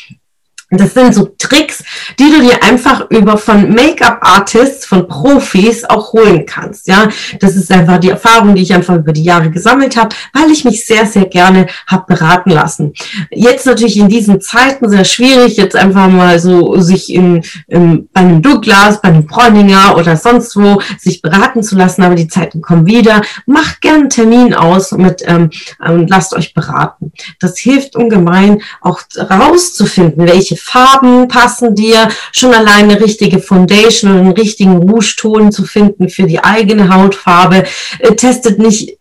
Das 0.77 0.93
sind 0.93 1.13
so 1.13 1.29
Tricks, 1.37 1.83
die 2.19 2.31
du 2.31 2.41
dir 2.41 2.63
einfach 2.63 3.09
über 3.09 3.37
von 3.37 3.69
Make-up-Artists, 3.73 4.85
von 4.85 5.07
Profis 5.07 5.85
auch 5.85 6.13
holen 6.13 6.45
kannst. 6.45 6.87
Ja, 6.87 7.09
das 7.39 7.55
ist 7.55 7.71
einfach 7.71 7.99
die 7.99 8.09
Erfahrung, 8.09 8.55
die 8.55 8.63
ich 8.63 8.73
einfach 8.73 8.95
über 8.95 9.13
die 9.13 9.23
Jahre 9.23 9.51
gesammelt 9.51 9.95
habe, 9.97 10.15
weil 10.33 10.51
ich 10.51 10.65
mich 10.65 10.85
sehr, 10.85 11.05
sehr 11.05 11.25
gerne 11.25 11.67
habe 11.87 12.05
beraten 12.07 12.49
lassen. 12.49 12.93
Jetzt 13.29 13.65
natürlich 13.65 13.97
in 13.97 14.09
diesen 14.09 14.41
Zeiten 14.41 14.89
sehr 14.89 15.05
schwierig, 15.05 15.57
jetzt 15.57 15.75
einfach 15.75 16.07
mal 16.09 16.39
so 16.39 16.79
sich 16.79 17.13
in, 17.13 17.43
in 17.67 18.09
bei 18.11 18.21
einem 18.21 18.41
Douglas, 18.41 19.01
bei 19.01 19.09
einem 19.09 19.25
Bräuninger 19.25 19.95
oder 19.97 20.17
sonst 20.17 20.55
wo 20.55 20.81
sich 20.97 21.21
beraten 21.21 21.61
zu 21.61 21.75
lassen, 21.75 22.03
aber 22.03 22.15
die 22.15 22.27
Zeiten 22.27 22.61
kommen 22.61 22.85
wieder. 22.85 23.21
Macht 23.45 23.81
gerne 23.81 24.01
einen 24.01 24.09
Termin 24.09 24.53
aus 24.53 24.91
mit 24.91 25.23
ähm, 25.25 25.51
und 25.79 26.09
lasst 26.09 26.33
euch 26.33 26.53
beraten. 26.53 27.11
Das 27.39 27.57
hilft 27.57 27.95
ungemein 27.95 28.61
auch 28.81 29.01
rauszufinden, 29.17 30.27
welche 30.27 30.57
Farben 30.63 31.27
passen 31.27 31.75
dir, 31.75 32.07
schon 32.31 32.53
allein 32.53 32.89
eine 32.89 33.01
richtige 33.01 33.39
Foundation 33.39 34.11
und 34.11 34.19
einen 34.19 34.31
richtigen 34.31 34.77
Rouge-Ton 34.77 35.51
zu 35.51 35.65
finden 35.65 36.09
für 36.09 36.23
die 36.23 36.43
eigene 36.43 36.93
Hautfarbe. 36.93 37.65
Äh, 37.99 38.15
testet 38.15 38.59
nicht 38.59 38.97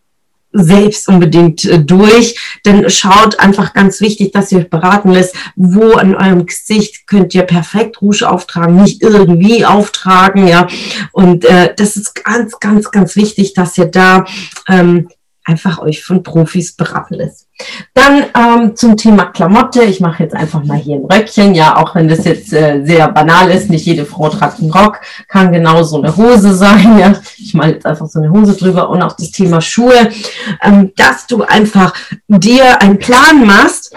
selbst 0.52 1.08
unbedingt 1.08 1.64
äh, 1.64 1.78
durch, 1.78 2.38
denn 2.66 2.90
schaut 2.90 3.38
einfach 3.38 3.72
ganz 3.72 4.00
wichtig, 4.00 4.32
dass 4.32 4.50
ihr 4.50 4.58
euch 4.58 4.70
beraten 4.70 5.12
lässt, 5.12 5.34
wo 5.56 5.92
an 5.92 6.14
eurem 6.14 6.46
Gesicht 6.46 7.06
könnt 7.06 7.34
ihr 7.34 7.42
perfekt 7.42 8.02
Rouge 8.02 8.28
auftragen, 8.28 8.82
nicht 8.82 9.00
irgendwie 9.00 9.64
auftragen, 9.64 10.46
ja. 10.48 10.66
Und 11.12 11.44
äh, 11.44 11.72
das 11.76 11.96
ist 11.96 12.24
ganz, 12.24 12.58
ganz, 12.60 12.90
ganz 12.90 13.16
wichtig, 13.16 13.54
dass 13.54 13.78
ihr 13.78 13.86
da 13.86 14.24
ähm, 14.68 15.08
einfach 15.44 15.78
euch 15.78 16.04
von 16.04 16.22
Profis 16.22 16.74
beraten 16.74 17.14
lässt. 17.14 17.46
Dann 17.94 18.24
ähm, 18.36 18.76
zum 18.76 18.96
Thema 18.96 19.26
Klamotte. 19.26 19.82
Ich 19.84 20.00
mache 20.00 20.22
jetzt 20.22 20.34
einfach 20.34 20.64
mal 20.64 20.78
hier 20.78 20.96
ein 20.96 21.04
Röckchen. 21.04 21.54
Ja, 21.54 21.76
auch 21.76 21.94
wenn 21.94 22.08
das 22.08 22.24
jetzt 22.24 22.52
äh, 22.52 22.82
sehr 22.84 23.08
banal 23.08 23.50
ist, 23.50 23.70
nicht 23.70 23.86
jede 23.86 24.04
Frau 24.04 24.28
tragt 24.28 24.60
einen 24.60 24.72
Rock, 24.72 25.00
kann 25.28 25.52
genauso 25.52 26.02
eine 26.02 26.16
Hose 26.16 26.54
sein. 26.54 26.98
Ja, 26.98 27.14
ich 27.38 27.54
mache 27.54 27.70
jetzt 27.70 27.86
einfach 27.86 28.06
so 28.06 28.20
eine 28.20 28.30
Hose 28.30 28.56
drüber 28.56 28.90
und 28.90 29.02
auch 29.02 29.12
das 29.12 29.30
Thema 29.30 29.60
Schuhe, 29.60 30.10
ähm, 30.62 30.92
dass 30.96 31.26
du 31.26 31.42
einfach 31.42 31.94
dir 32.28 32.80
einen 32.80 32.98
Plan 32.98 33.46
machst 33.46 33.94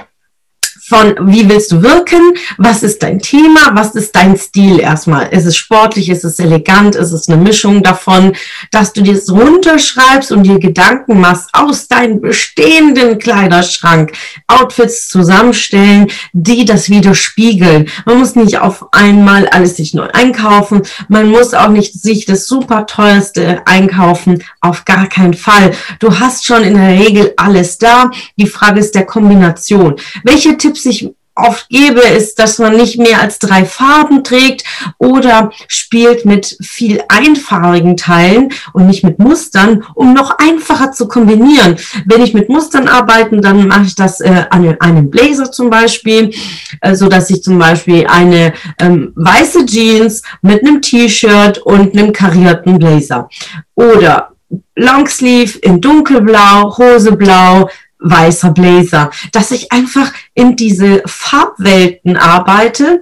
von 0.87 1.15
wie 1.21 1.49
willst 1.49 1.71
du 1.71 1.81
wirken, 1.81 2.21
was 2.57 2.83
ist 2.83 3.01
dein 3.01 3.19
Thema, 3.19 3.71
was 3.73 3.95
ist 3.95 4.15
dein 4.15 4.37
Stil 4.37 4.79
erstmal. 4.79 5.27
Ist 5.29 5.45
es 5.45 5.57
sportlich, 5.57 6.09
ist 6.09 6.23
es 6.23 6.37
elegant, 6.37 6.95
ist 6.95 7.11
es 7.11 7.27
eine 7.27 7.41
Mischung 7.41 7.81
davon, 7.81 8.33
dass 8.71 8.93
du 8.93 9.01
dir 9.01 9.15
das 9.15 9.29
runterschreibst 9.29 10.31
und 10.31 10.43
dir 10.43 10.59
Gedanken 10.59 11.19
machst, 11.19 11.49
aus 11.53 11.87
deinem 11.87 12.21
bestehenden 12.21 13.17
Kleiderschrank 13.17 14.11
Outfits 14.47 15.07
zusammenstellen, 15.07 16.07
die 16.33 16.65
das 16.65 16.89
widerspiegeln. 16.89 17.89
Man 18.05 18.19
muss 18.19 18.35
nicht 18.35 18.59
auf 18.59 18.85
einmal 18.93 19.47
alles 19.47 19.77
sich 19.77 19.93
neu 19.93 20.07
einkaufen, 20.13 20.83
man 21.07 21.29
muss 21.29 21.53
auch 21.53 21.69
nicht 21.69 21.93
sich 21.93 22.25
das 22.25 22.45
super 22.45 22.85
teuerste 22.85 23.65
einkaufen, 23.65 24.43
auf 24.61 24.85
gar 24.85 25.07
keinen 25.07 25.33
Fall. 25.33 25.71
Du 25.99 26.19
hast 26.19 26.45
schon 26.45 26.63
in 26.63 26.75
der 26.75 26.99
Regel 26.99 27.33
alles 27.37 27.77
da. 27.79 28.11
Die 28.37 28.47
Frage 28.47 28.79
ist 28.79 28.93
der 28.93 29.05
Kombination. 29.05 29.95
Welche 30.23 30.57
Tipps 30.57 30.74
Tipps 30.75 30.85
ich 30.85 31.09
oft 31.37 31.67
gebe, 31.67 31.99
ist, 31.99 32.39
dass 32.39 32.59
man 32.59 32.77
nicht 32.77 32.97
mehr 32.97 33.19
als 33.21 33.39
drei 33.39 33.65
Farben 33.65 34.23
trägt 34.23 34.63
oder 34.97 35.51
spielt 35.67 36.23
mit 36.23 36.57
viel 36.61 37.01
einfarbigen 37.09 37.97
Teilen 37.97 38.53
und 38.71 38.87
nicht 38.87 39.03
mit 39.03 39.19
Mustern, 39.19 39.83
um 39.95 40.13
noch 40.13 40.37
einfacher 40.37 40.93
zu 40.93 41.09
kombinieren. 41.09 41.75
Wenn 42.05 42.23
ich 42.23 42.33
mit 42.33 42.47
Mustern 42.47 42.87
arbeite, 42.87 43.41
dann 43.41 43.67
mache 43.67 43.83
ich 43.83 43.95
das 43.95 44.21
äh, 44.21 44.45
an 44.49 44.77
einem 44.79 45.09
Blazer 45.09 45.51
zum 45.51 45.69
Beispiel, 45.69 46.33
äh, 46.79 46.95
so 46.95 47.09
dass 47.09 47.29
ich 47.29 47.43
zum 47.43 47.59
Beispiel 47.59 48.07
eine 48.07 48.53
ähm, 48.79 49.11
weiße 49.15 49.65
Jeans 49.65 50.21
mit 50.41 50.65
einem 50.65 50.81
T-Shirt 50.81 51.57
und 51.57 51.97
einem 51.97 52.13
karierten 52.13 52.79
Blazer 52.79 53.27
oder 53.75 54.31
Longsleeve 54.75 55.57
in 55.59 55.81
dunkelblau, 55.81 56.77
Hoseblau, 56.77 57.69
weißer 58.05 58.51
Blazer, 58.51 59.09
dass 59.31 59.51
ich 59.51 59.71
einfach 59.71 60.13
in 60.33 60.55
diese 60.55 61.01
Farbwelten 61.05 62.17
arbeite 62.17 63.01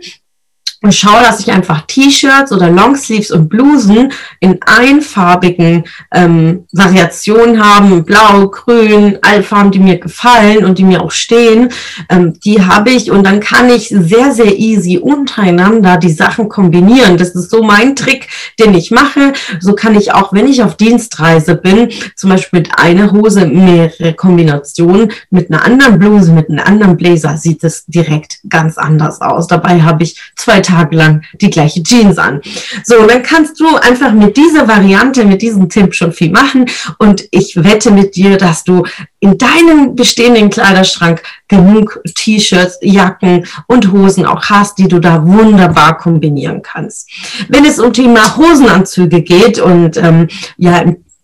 und 0.84 0.94
schaue, 0.94 1.22
dass 1.22 1.40
ich 1.40 1.52
einfach 1.52 1.84
T-Shirts 1.88 2.52
oder 2.52 2.70
Longsleeves 2.70 3.32
und 3.32 3.48
Blusen 3.48 4.12
in 4.42 4.60
einfarbigen 4.62 5.86
ähm, 6.14 6.66
Variationen 6.74 7.64
haben, 7.64 8.04
blau, 8.04 8.50
grün, 8.50 9.18
alle 9.22 9.44
Farben, 9.44 9.72
die 9.72 9.80
mir 9.80 9.98
gefallen 9.98 10.66
und 10.66 10.78
die 10.78 10.84
mir 10.84 11.02
auch 11.02 11.12
stehen, 11.12 11.70
ähm, 12.10 12.38
die 12.44 12.62
habe 12.62 12.92
ich 12.92 13.10
und 13.12 13.26
dann 13.26 13.40
kann 13.40 13.70
ich 13.70 13.88
sehr, 13.88 14.34
sehr 14.34 14.58
easy 14.60 14.98
untereinander 14.98 15.96
die 15.96 16.12
Sachen 16.12 16.50
kombinieren. 16.50 17.18
Das 17.18 17.30
ist 17.30 17.50
so 17.50 17.64
mein 17.64 17.96
Trick, 17.96 18.28
den 18.60 18.74
ich 18.74 18.92
mache. 18.92 19.32
So 19.62 19.74
kann 19.76 19.96
ich 19.96 20.12
auch, 20.12 20.34
wenn 20.34 20.50
ich 20.50 20.64
auf 20.64 20.76
Dienstreise 20.76 21.56
bin, 21.56 21.92
zum 22.18 22.30
Beispiel 22.30 22.60
mit 22.60 22.78
einer 22.78 23.14
Hose 23.14 23.46
mehrere 23.46 24.14
Kombinationen, 24.14 25.14
mit 25.30 25.50
einer 25.50 25.64
anderen 25.64 25.98
Bluse, 25.98 26.34
mit 26.34 26.50
einem 26.50 26.60
anderen 26.60 26.98
Blazer, 26.98 27.38
sieht 27.38 27.64
es 27.64 27.86
direkt 27.86 28.40
ganz 28.50 28.78
anders 28.78 29.22
aus. 29.22 29.48
Dabei 29.48 29.82
habe 29.82 30.04
ich 30.04 30.20
zwei 30.36 30.60
Tage 30.60 30.73
lang 30.92 31.24
die 31.42 31.50
gleiche 31.50 31.84
Jeans 31.84 32.18
an. 32.18 32.42
So, 32.84 33.06
dann 33.06 33.24
kannst 33.24 33.60
du 33.60 33.76
einfach 33.78 34.12
mit 34.12 34.38
dieser 34.38 34.68
Variante, 34.68 35.26
mit 35.26 35.42
diesem 35.42 35.70
Tipp 35.70 35.94
schon 35.94 36.12
viel 36.12 36.32
machen 36.32 36.66
und 36.98 37.24
ich 37.32 37.56
wette 37.64 37.92
mit 37.92 38.16
dir, 38.16 38.38
dass 38.38 38.64
du 38.64 38.84
in 39.20 39.38
deinem 39.38 39.96
bestehenden 39.96 40.50
Kleiderschrank 40.50 41.24
genug 41.48 42.02
T-Shirts, 42.16 42.80
Jacken 42.82 43.46
und 43.68 43.92
Hosen 43.92 44.26
auch 44.26 44.44
hast, 44.46 44.78
die 44.78 44.88
du 44.88 45.00
da 45.00 45.26
wunderbar 45.26 45.98
kombinieren 45.98 46.62
kannst. 46.62 47.10
Wenn 47.48 47.66
es 47.66 47.80
um 47.80 47.94
Thema 47.94 48.36
Hosenanzüge 48.36 49.22
geht 49.22 49.60
und 49.60 49.98
ähm, 49.98 50.28
ja 50.58 50.84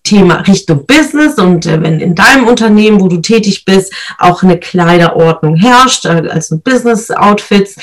Thema 0.09 0.37
Richtung 0.47 0.87
Business 0.87 1.35
und 1.35 1.67
äh, 1.67 1.79
wenn 1.83 1.99
in 1.99 2.15
deinem 2.15 2.47
Unternehmen, 2.47 2.99
wo 2.99 3.07
du 3.07 3.17
tätig 3.17 3.63
bist, 3.63 3.93
auch 4.17 4.41
eine 4.41 4.59
Kleiderordnung 4.59 5.55
herrscht, 5.55 6.07
also 6.07 6.57
Business 6.57 7.11
Outfits, 7.11 7.75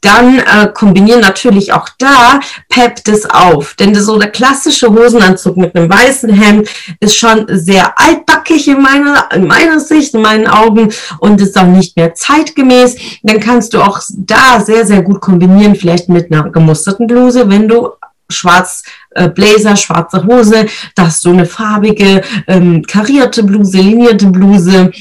dann 0.00 0.38
äh, 0.38 0.68
kombinieren 0.72 1.20
natürlich 1.20 1.74
auch 1.74 1.90
da 1.98 2.40
Pep 2.70 3.04
das 3.04 3.28
auf. 3.28 3.74
Denn 3.74 3.94
so 3.94 4.18
der 4.18 4.30
klassische 4.30 4.88
Hosenanzug 4.88 5.58
mit 5.58 5.76
einem 5.76 5.90
weißen 5.90 6.30
Hemd 6.30 6.70
ist 7.00 7.16
schon 7.16 7.44
sehr 7.48 7.98
altbackig 8.00 8.68
in 8.68 8.80
meiner, 8.80 9.28
in 9.34 9.46
meiner 9.46 9.78
Sicht, 9.78 10.14
in 10.14 10.22
meinen 10.22 10.46
Augen 10.46 10.94
und 11.18 11.42
ist 11.42 11.58
auch 11.58 11.66
nicht 11.66 11.94
mehr 11.98 12.14
zeitgemäß. 12.14 12.96
Dann 13.22 13.38
kannst 13.38 13.74
du 13.74 13.82
auch 13.82 14.00
da 14.16 14.60
sehr, 14.60 14.86
sehr 14.86 15.02
gut 15.02 15.20
kombinieren, 15.20 15.74
vielleicht 15.74 16.08
mit 16.08 16.32
einer 16.32 16.48
gemusterten 16.48 17.06
Bluse, 17.06 17.50
wenn 17.50 17.68
du 17.68 17.90
schwarz 18.30 18.82
äh, 19.16 19.28
Blazer, 19.28 19.76
schwarze 19.76 20.24
Hose, 20.24 20.66
da 20.94 21.06
hast 21.06 21.24
du 21.24 21.30
eine 21.30 21.46
farbige, 21.46 22.22
ähm, 22.46 22.82
karierte 22.82 23.42
Bluse, 23.42 23.78
linierte 23.78 24.26
Bluse, 24.26 24.92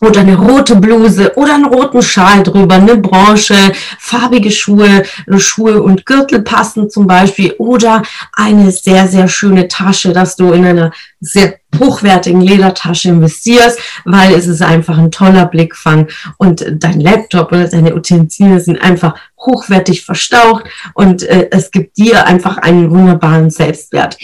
oder 0.00 0.20
eine 0.20 0.36
rote 0.36 0.76
Bluse 0.76 1.32
oder 1.36 1.54
einen 1.54 1.64
roten 1.64 2.02
Schal 2.02 2.42
drüber, 2.42 2.74
eine 2.74 2.96
Branche, 2.96 3.54
farbige 3.98 4.50
Schuhe, 4.50 5.04
Schuhe 5.38 5.82
und 5.82 6.04
Gürtel 6.04 6.42
passen 6.42 6.90
zum 6.90 7.06
Beispiel 7.06 7.54
oder 7.58 8.02
eine 8.32 8.70
sehr, 8.70 9.08
sehr 9.08 9.28
schöne 9.28 9.68
Tasche, 9.68 10.12
dass 10.12 10.36
du 10.36 10.52
in 10.52 10.66
einer 10.66 10.92
sehr 11.20 11.54
hochwertigen 11.78 12.40
Ledertasche 12.40 13.08
investierst, 13.08 13.78
weil 14.04 14.34
es 14.34 14.46
ist 14.46 14.62
einfach 14.62 14.98
ein 14.98 15.10
toller 15.10 15.46
Blickfang 15.46 16.08
und 16.36 16.64
dein 16.70 17.00
Laptop 17.00 17.52
oder 17.52 17.68
deine 17.68 17.94
Utensilien 17.94 18.60
sind 18.60 18.80
einfach 18.80 19.14
hochwertig 19.46 20.04
verstaucht 20.04 20.64
und 20.94 21.22
äh, 21.22 21.48
es 21.50 21.70
gibt 21.70 21.96
dir 21.96 22.26
einfach 22.26 22.58
einen 22.58 22.90
wunderbaren 22.90 23.50
Selbstwert. 23.50 24.18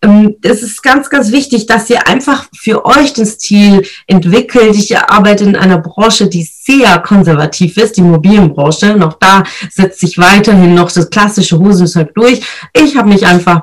Ähm, 0.00 0.36
es 0.42 0.62
ist 0.62 0.82
ganz, 0.82 1.10
ganz 1.10 1.32
wichtig, 1.32 1.66
dass 1.66 1.90
ihr 1.90 2.06
einfach 2.08 2.46
für 2.56 2.84
euch 2.84 3.12
den 3.12 3.26
Stil 3.26 3.86
entwickelt. 4.06 4.76
Ich 4.76 4.96
arbeite 4.96 5.44
in 5.44 5.56
einer 5.56 5.78
Branche, 5.78 6.28
die 6.28 6.42
sehr 6.42 6.98
konservativ 7.00 7.76
ist, 7.76 7.96
die 7.96 8.00
Immobilienbranche. 8.00 8.96
Noch 8.96 9.14
da 9.14 9.42
setzt 9.70 10.00
sich 10.00 10.18
weiterhin 10.18 10.74
noch 10.74 10.90
das 10.90 11.10
klassische 11.10 11.58
Hosenzeug 11.58 12.14
durch. 12.14 12.42
Ich 12.72 12.96
habe 12.96 13.08
mich 13.08 13.26
einfach 13.26 13.62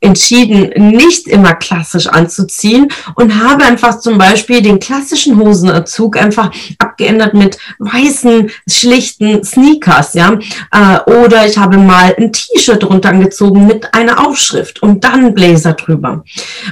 entschieden, 0.00 0.70
nicht 0.96 1.26
immer 1.26 1.54
klassisch 1.54 2.06
anzuziehen 2.06 2.88
und 3.14 3.42
habe 3.42 3.64
einfach 3.64 3.98
zum 3.98 4.18
Beispiel 4.18 4.62
den 4.62 4.78
klassischen 4.78 5.38
Hosenanzug 5.38 6.16
einfach 6.16 6.50
abgeändert 6.78 7.34
mit 7.34 7.58
weißen, 7.78 8.50
schlichten 8.68 9.42
Sneakers, 9.42 10.14
ja. 10.14 10.38
Äh, 10.72 11.10
oder 11.10 11.46
ich 11.46 11.56
habe 11.58 11.78
mal 11.78 12.14
ein 12.18 12.32
T-Shirt 12.32 12.82
drunter 12.82 13.10
angezogen 13.10 13.66
mit 13.66 13.94
einer 13.94 14.26
Aufschrift 14.26 14.82
und 14.82 15.04
dann 15.04 15.34
Blazer 15.34 15.72
drüber. 15.72 16.24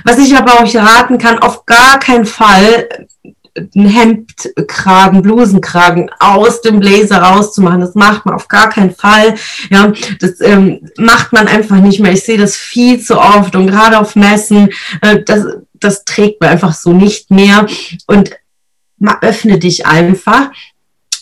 Was 0.05 0.19
ich 0.19 0.37
aber 0.37 0.63
euch 0.63 0.77
raten 0.77 1.19
kann, 1.19 1.39
auf 1.39 1.67
gar 1.67 1.99
keinen 1.99 2.27
Fall 2.27 2.89
ein 3.57 3.87
Hemdkragen, 3.87 5.23
Blusenkragen 5.23 6.11
aus 6.19 6.61
dem 6.61 6.81
Blazer 6.81 7.19
rauszumachen. 7.19 7.81
Das 7.81 7.95
macht 7.95 8.27
man 8.27 8.35
auf 8.35 8.49
gar 8.49 8.69
keinen 8.69 8.95
Fall. 8.95 9.35
Ja, 9.71 9.93
das 10.21 10.41
ähm, 10.41 10.89
macht 10.99 11.33
man 11.33 11.47
einfach 11.47 11.77
nicht 11.77 12.01
mehr. 12.01 12.13
Ich 12.13 12.25
sehe 12.25 12.39
das 12.39 12.57
viel 12.57 13.01
zu 13.01 13.19
oft 13.19 13.55
und 13.55 13.69
gerade 13.69 13.99
auf 13.99 14.17
Messen, 14.17 14.71
äh, 15.03 15.23
das, 15.25 15.45
das 15.75 16.05
trägt 16.05 16.41
man 16.41 16.51
einfach 16.51 16.75
so 16.75 16.93
nicht 16.93 17.31
mehr. 17.31 17.67
Und 18.07 18.31
öffne 19.21 19.59
dich 19.59 19.87
einfach 19.87 20.51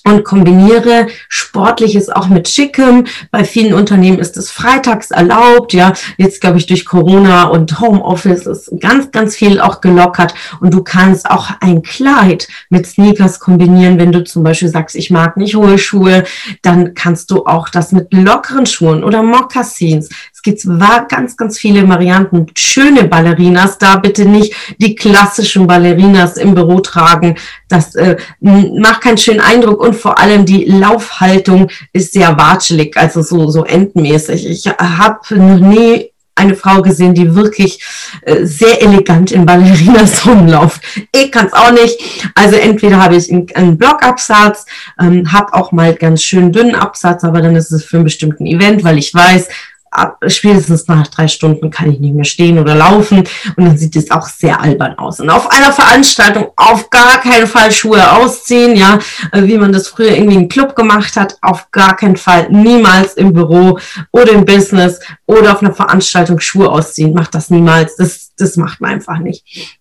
und 0.04 0.24
kombiniere 0.24 1.06
Sportliches 1.28 2.08
auch 2.08 2.28
mit 2.28 2.48
Schickem. 2.48 3.04
Bei 3.30 3.44
vielen 3.44 3.74
Unternehmen 3.74 4.18
ist 4.18 4.36
es 4.36 4.50
freitags 4.50 5.10
erlaubt. 5.10 5.72
Ja, 5.72 5.92
jetzt 6.16 6.40
glaube 6.40 6.58
ich 6.58 6.66
durch 6.66 6.84
Corona 6.84 7.44
und 7.44 7.80
Homeoffice 7.80 8.46
ist 8.46 8.70
ganz, 8.80 9.10
ganz 9.10 9.36
viel 9.36 9.60
auch 9.60 9.80
gelockert. 9.80 10.34
Und 10.60 10.74
du 10.74 10.82
kannst 10.82 11.30
auch 11.30 11.50
ein 11.60 11.82
Kleid 11.82 12.48
mit 12.68 12.86
Sneakers 12.86 13.40
kombinieren. 13.40 13.98
Wenn 13.98 14.12
du 14.12 14.24
zum 14.24 14.42
Beispiel 14.42 14.68
sagst, 14.68 14.96
ich 14.96 15.10
mag 15.10 15.36
nicht 15.36 15.54
hohe 15.54 15.78
Schuhe, 15.78 16.24
dann 16.62 16.94
kannst 16.94 17.30
du 17.30 17.46
auch 17.46 17.68
das 17.68 17.92
mit 17.92 18.12
lockeren 18.12 18.66
Schuhen 18.66 19.04
oder 19.04 19.22
Mokassins. 19.22 20.08
Es 20.44 20.64
gibt 20.64 21.08
ganz, 21.08 21.36
ganz 21.36 21.56
viele 21.56 21.88
Varianten. 21.88 22.46
Schöne 22.56 23.04
Ballerinas, 23.04 23.78
da 23.78 23.94
bitte 23.94 24.24
nicht 24.24 24.52
die 24.78 24.96
klassischen 24.96 25.68
Ballerinas 25.68 26.36
im 26.36 26.56
Büro 26.56 26.80
tragen. 26.80 27.36
Das 27.68 27.94
äh, 27.94 28.16
macht 28.40 29.02
keinen 29.02 29.18
schönen 29.18 29.38
Eindruck 29.38 29.80
und 29.80 29.94
vor 29.94 30.18
allem 30.18 30.44
die 30.44 30.64
Laufhaltung 30.64 31.68
ist 31.92 32.12
sehr 32.12 32.36
watschelig, 32.36 32.96
also 32.96 33.22
so, 33.22 33.50
so 33.50 33.64
endmäßig. 33.64 34.50
Ich 34.50 34.66
habe 34.66 35.20
noch 35.36 35.60
nie 35.60 36.10
eine 36.34 36.56
Frau 36.56 36.82
gesehen, 36.82 37.14
die 37.14 37.34
wirklich 37.34 37.80
äh, 38.22 38.44
sehr 38.44 38.82
elegant 38.82 39.30
in 39.30 39.46
Ballerinas 39.46 40.26
rumläuft. 40.26 40.82
Ich 41.12 41.30
kann 41.30 41.46
es 41.46 41.52
auch 41.52 41.70
nicht. 41.70 42.00
Also 42.34 42.56
entweder 42.56 43.00
habe 43.02 43.16
ich 43.16 43.30
einen, 43.30 43.46
einen 43.54 43.78
Blockabsatz, 43.78 44.66
ähm, 45.00 45.30
habe 45.30 45.54
auch 45.54 45.72
mal 45.72 45.94
ganz 45.94 46.22
schön 46.22 46.50
dünnen 46.50 46.74
Absatz, 46.74 47.22
aber 47.22 47.42
dann 47.42 47.54
ist 47.54 47.70
es 47.70 47.84
für 47.84 47.98
einen 47.98 48.04
bestimmten 48.04 48.46
Event, 48.46 48.82
weil 48.82 48.98
ich 48.98 49.14
weiß, 49.14 49.48
ab, 49.92 50.18
spätestens 50.26 50.88
nach 50.88 51.06
drei 51.06 51.28
Stunden 51.28 51.70
kann 51.70 51.90
ich 51.90 52.00
nicht 52.00 52.14
mehr 52.14 52.24
stehen 52.24 52.58
oder 52.58 52.74
laufen. 52.74 53.18
Und 53.56 53.64
dann 53.64 53.78
sieht 53.78 53.94
es 53.96 54.10
auch 54.10 54.26
sehr 54.26 54.60
albern 54.60 54.98
aus. 54.98 55.20
Und 55.20 55.30
auf 55.30 55.50
einer 55.50 55.72
Veranstaltung 55.72 56.48
auf 56.56 56.90
gar 56.90 57.20
keinen 57.20 57.46
Fall 57.46 57.70
Schuhe 57.70 58.12
ausziehen, 58.12 58.76
ja, 58.76 58.98
äh, 59.32 59.42
wie 59.42 59.58
man 59.58 59.72
das 59.72 59.88
früher 59.88 60.12
irgendwie 60.12 60.36
im 60.36 60.48
Club 60.48 60.74
gemacht 60.74 61.16
hat, 61.16 61.36
auf 61.42 61.70
gar 61.70 61.96
keinen 61.96 62.16
Fall, 62.16 62.48
niemals 62.50 63.14
im 63.14 63.32
Büro 63.32 63.78
oder 64.10 64.32
im 64.32 64.44
Business 64.44 65.00
oder 65.26 65.52
auf 65.52 65.62
einer 65.62 65.74
Veranstaltung 65.74 66.40
Schuhe 66.40 66.70
ausziehen, 66.70 67.14
macht 67.14 67.34
das 67.34 67.50
niemals, 67.50 67.96
das, 67.96 68.32
das 68.36 68.56
macht 68.56 68.80
man 68.80 68.92
einfach 68.92 69.18
nicht. 69.18 69.80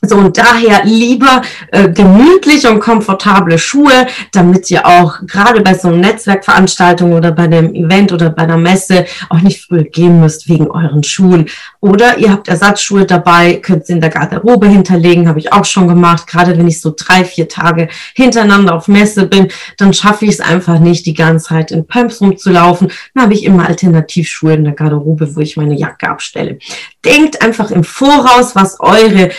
So 0.00 0.14
und 0.16 0.38
daher 0.38 0.84
lieber 0.84 1.42
äh, 1.72 1.88
gemütliche 1.88 2.70
und 2.70 2.78
komfortable 2.78 3.58
Schuhe, 3.58 4.06
damit 4.32 4.70
ihr 4.70 4.86
auch 4.86 5.18
gerade 5.26 5.60
bei 5.60 5.74
so 5.74 5.88
einer 5.88 5.96
Netzwerkveranstaltung 5.96 7.12
oder 7.12 7.32
bei 7.32 7.44
einem 7.44 7.74
Event 7.74 8.12
oder 8.12 8.30
bei 8.30 8.42
einer 8.42 8.58
Messe 8.58 9.06
auch 9.28 9.40
nicht 9.40 9.64
früh 9.64 9.82
gehen 9.82 10.20
müsst 10.20 10.48
wegen 10.48 10.70
euren 10.70 11.02
Schuhen. 11.02 11.46
Oder 11.80 12.18
ihr 12.18 12.30
habt 12.30 12.46
Ersatzschuhe 12.46 13.06
dabei, 13.06 13.54
könnt 13.54 13.86
sie 13.86 13.94
in 13.94 14.00
der 14.00 14.10
Garderobe 14.10 14.68
hinterlegen, 14.68 15.28
habe 15.28 15.40
ich 15.40 15.52
auch 15.52 15.64
schon 15.64 15.88
gemacht. 15.88 16.28
Gerade 16.28 16.56
wenn 16.56 16.68
ich 16.68 16.80
so 16.80 16.94
drei, 16.96 17.24
vier 17.24 17.48
Tage 17.48 17.88
hintereinander 18.14 18.76
auf 18.76 18.86
Messe 18.86 19.26
bin, 19.26 19.48
dann 19.78 19.92
schaffe 19.92 20.26
ich 20.26 20.32
es 20.32 20.40
einfach 20.40 20.78
nicht, 20.78 21.06
die 21.06 21.14
ganze 21.14 21.48
Zeit 21.48 21.72
in 21.72 21.86
Pumps 21.86 22.20
rumzulaufen. 22.20 22.92
Dann 23.14 23.24
habe 23.24 23.34
ich 23.34 23.44
immer 23.44 23.66
Alternativschuhe 23.66 24.54
in 24.54 24.64
der 24.64 24.74
Garderobe, 24.74 25.34
wo 25.34 25.40
ich 25.40 25.56
meine 25.56 25.74
Jacke 25.74 26.08
abstelle. 26.08 26.58
Denkt 27.04 27.42
einfach 27.42 27.70
im 27.72 27.82
Voraus, 27.82 28.54
was 28.54 28.78
eure 28.80 29.30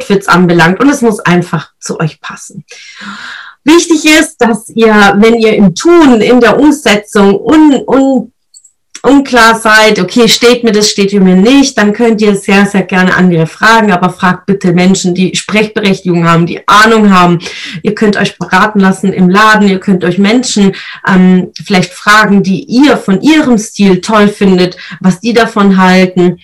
Outfits 0.00 0.28
anbelangt 0.28 0.80
und 0.80 0.88
es 0.88 1.02
muss 1.02 1.20
einfach 1.20 1.70
zu 1.78 2.00
euch 2.00 2.20
passen. 2.20 2.64
Wichtig 3.64 4.06
ist, 4.06 4.36
dass 4.38 4.70
ihr, 4.70 4.94
wenn 5.18 5.34
ihr 5.34 5.54
im 5.54 5.74
Tun, 5.74 6.20
in 6.20 6.40
der 6.40 6.58
Umsetzung 6.58 7.38
un, 7.38 7.82
un, 7.86 8.32
unklar 9.02 9.58
seid, 9.58 9.98
okay, 9.98 10.28
steht 10.28 10.64
mir 10.64 10.72
das, 10.72 10.90
steht 10.90 11.12
mir 11.12 11.36
nicht, 11.36 11.76
dann 11.76 11.92
könnt 11.92 12.22
ihr 12.22 12.34
sehr, 12.36 12.64
sehr 12.64 12.82
gerne 12.82 13.14
andere 13.14 13.46
fragen, 13.46 13.92
aber 13.92 14.10
fragt 14.10 14.46
bitte 14.46 14.72
Menschen, 14.72 15.14
die 15.14 15.34
Sprechberechtigung 15.36 16.26
haben, 16.26 16.46
die 16.46 16.66
Ahnung 16.66 17.10
haben. 17.10 17.38
Ihr 17.82 17.94
könnt 17.94 18.16
euch 18.16 18.38
beraten 18.38 18.80
lassen 18.80 19.12
im 19.12 19.28
Laden, 19.28 19.68
ihr 19.68 19.80
könnt 19.80 20.04
euch 20.04 20.18
Menschen 20.18 20.74
ähm, 21.06 21.52
vielleicht 21.62 21.92
fragen, 21.92 22.42
die 22.42 22.64
ihr 22.64 22.96
von 22.96 23.20
ihrem 23.20 23.58
Stil 23.58 24.00
toll 24.00 24.28
findet, 24.28 24.78
was 25.00 25.20
die 25.20 25.34
davon 25.34 25.76
halten 25.76 26.38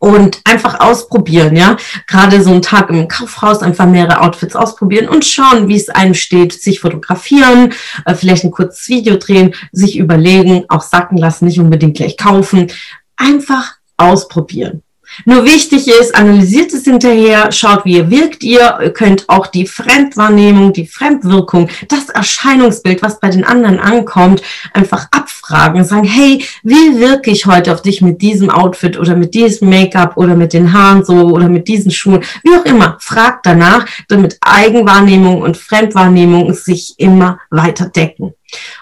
und 0.00 0.40
einfach 0.44 0.80
ausprobieren, 0.80 1.54
ja. 1.54 1.76
Gerade 2.06 2.42
so 2.42 2.50
einen 2.50 2.62
Tag 2.62 2.88
im 2.88 3.06
Kaufhaus 3.06 3.62
einfach 3.62 3.86
mehrere 3.86 4.22
Outfits 4.22 4.56
ausprobieren 4.56 5.08
und 5.08 5.24
schauen, 5.24 5.68
wie 5.68 5.76
es 5.76 5.90
einem 5.90 6.14
steht, 6.14 6.54
sich 6.54 6.80
fotografieren, 6.80 7.74
äh, 8.06 8.14
vielleicht 8.14 8.44
ein 8.44 8.50
kurzes 8.50 8.88
Video 8.88 9.16
drehen, 9.16 9.54
sich 9.72 9.98
überlegen, 9.98 10.64
auch 10.68 10.80
sacken 10.80 11.18
lassen, 11.18 11.44
nicht 11.44 11.60
unbedingt 11.60 11.98
gleich 11.98 12.16
kaufen. 12.16 12.72
Einfach 13.16 13.74
ausprobieren. 13.98 14.82
Nur 15.24 15.44
wichtig 15.44 15.88
ist, 15.88 16.14
analysiert 16.14 16.72
es 16.72 16.84
hinterher, 16.84 17.52
schaut, 17.52 17.84
wie 17.84 17.96
ihr 17.96 18.10
wirkt. 18.10 18.42
Ihr, 18.42 18.78
ihr 18.82 18.92
könnt 18.92 19.28
auch 19.28 19.46
die 19.46 19.66
Fremdwahrnehmung, 19.66 20.72
die 20.72 20.86
Fremdwirkung, 20.86 21.68
das 21.88 22.08
Erscheinungsbild, 22.08 23.02
was 23.02 23.20
bei 23.20 23.30
den 23.30 23.44
anderen 23.44 23.78
ankommt, 23.78 24.42
einfach 24.72 25.08
abfragen. 25.10 25.84
Sagen, 25.84 26.04
hey, 26.04 26.44
wie 26.62 26.98
wirke 26.98 27.30
ich 27.30 27.46
heute 27.46 27.72
auf 27.72 27.82
dich 27.82 28.00
mit 28.02 28.22
diesem 28.22 28.50
Outfit 28.50 28.98
oder 28.98 29.16
mit 29.16 29.34
diesem 29.34 29.68
Make-up 29.68 30.16
oder 30.16 30.34
mit 30.34 30.52
den 30.52 30.72
Haaren 30.72 31.04
so 31.04 31.14
oder 31.30 31.48
mit 31.48 31.68
diesen 31.68 31.90
Schuhen, 31.90 32.22
wie 32.42 32.56
auch 32.56 32.64
immer, 32.64 32.96
fragt 33.00 33.46
danach, 33.46 33.86
damit 34.08 34.38
Eigenwahrnehmung 34.40 35.42
und 35.42 35.56
Fremdwahrnehmung 35.56 36.52
sich 36.54 36.94
immer 36.98 37.40
weiter 37.50 37.86
decken. 37.86 38.34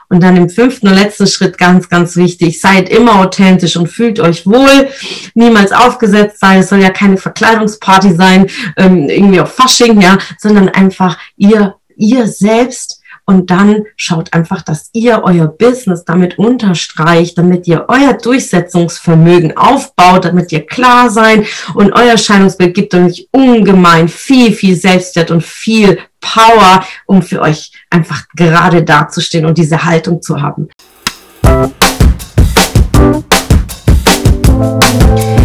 Und 0.09 0.23
dann 0.23 0.37
im 0.37 0.49
fünften 0.49 0.89
und 0.89 0.95
letzten 0.95 1.27
Schritt 1.27 1.59
ganz, 1.59 1.89
ganz 1.89 2.17
wichtig, 2.17 2.61
seid 2.61 2.89
immer 2.89 3.21
authentisch 3.21 3.77
und 3.77 3.89
fühlt 3.89 4.21
euch 4.21 4.47
wohl, 4.47 4.89
niemals 5.35 5.73
aufgesetzt 5.73 6.41
sein, 6.41 6.61
es 6.61 6.71
soll 6.71 6.81
ja 6.81 6.91
keine 6.91 7.17
Verkleidungsparty 7.17 8.15
sein, 8.15 8.47
ähm, 8.77 9.09
irgendwie 9.09 9.41
auf 9.41 9.55
Fasching, 9.55 10.01
ja, 10.01 10.19
sondern 10.39 10.69
einfach 10.69 11.19
ihr, 11.37 11.77
ihr 11.97 12.27
selbst. 12.27 13.03
Und 13.27 13.51
dann 13.51 13.85
schaut 13.97 14.33
einfach, 14.33 14.63
dass 14.63 14.89
ihr 14.95 15.21
euer 15.23 15.49
Business 15.49 16.03
damit 16.07 16.39
unterstreicht, 16.39 17.37
damit 17.37 17.67
ihr 17.67 17.85
euer 17.89 18.15
Durchsetzungsvermögen 18.15 19.55
aufbaut, 19.55 20.25
damit 20.25 20.51
ihr 20.51 20.65
klar 20.65 21.11
seid 21.11 21.45
und 21.75 21.93
euer 21.93 22.13
Erscheinungsbild 22.13 22.73
gibt 22.73 22.95
euch 22.95 23.29
ungemein 23.31 24.09
viel, 24.09 24.55
viel 24.55 24.77
Selbstwert 24.77 25.31
und 25.31 25.45
viel 25.45 25.99
Power, 26.21 26.85
um 27.07 27.23
für 27.23 27.41
euch 27.41 27.73
einfach 27.91 28.25
gerade 28.35 28.83
dazustehen 28.83 29.47
und 29.47 29.59
diese 29.59 29.85
Haltung 29.85 30.21
zu 30.23 30.41
haben. 30.41 30.69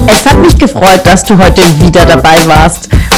Es 0.07 0.25
hat 0.25 0.37
mich 0.39 0.57
gefreut, 0.57 1.01
dass 1.05 1.23
du 1.23 1.37
heute 1.37 1.61
wieder 1.79 2.05
dabei 2.05 2.45
warst. 2.47 2.89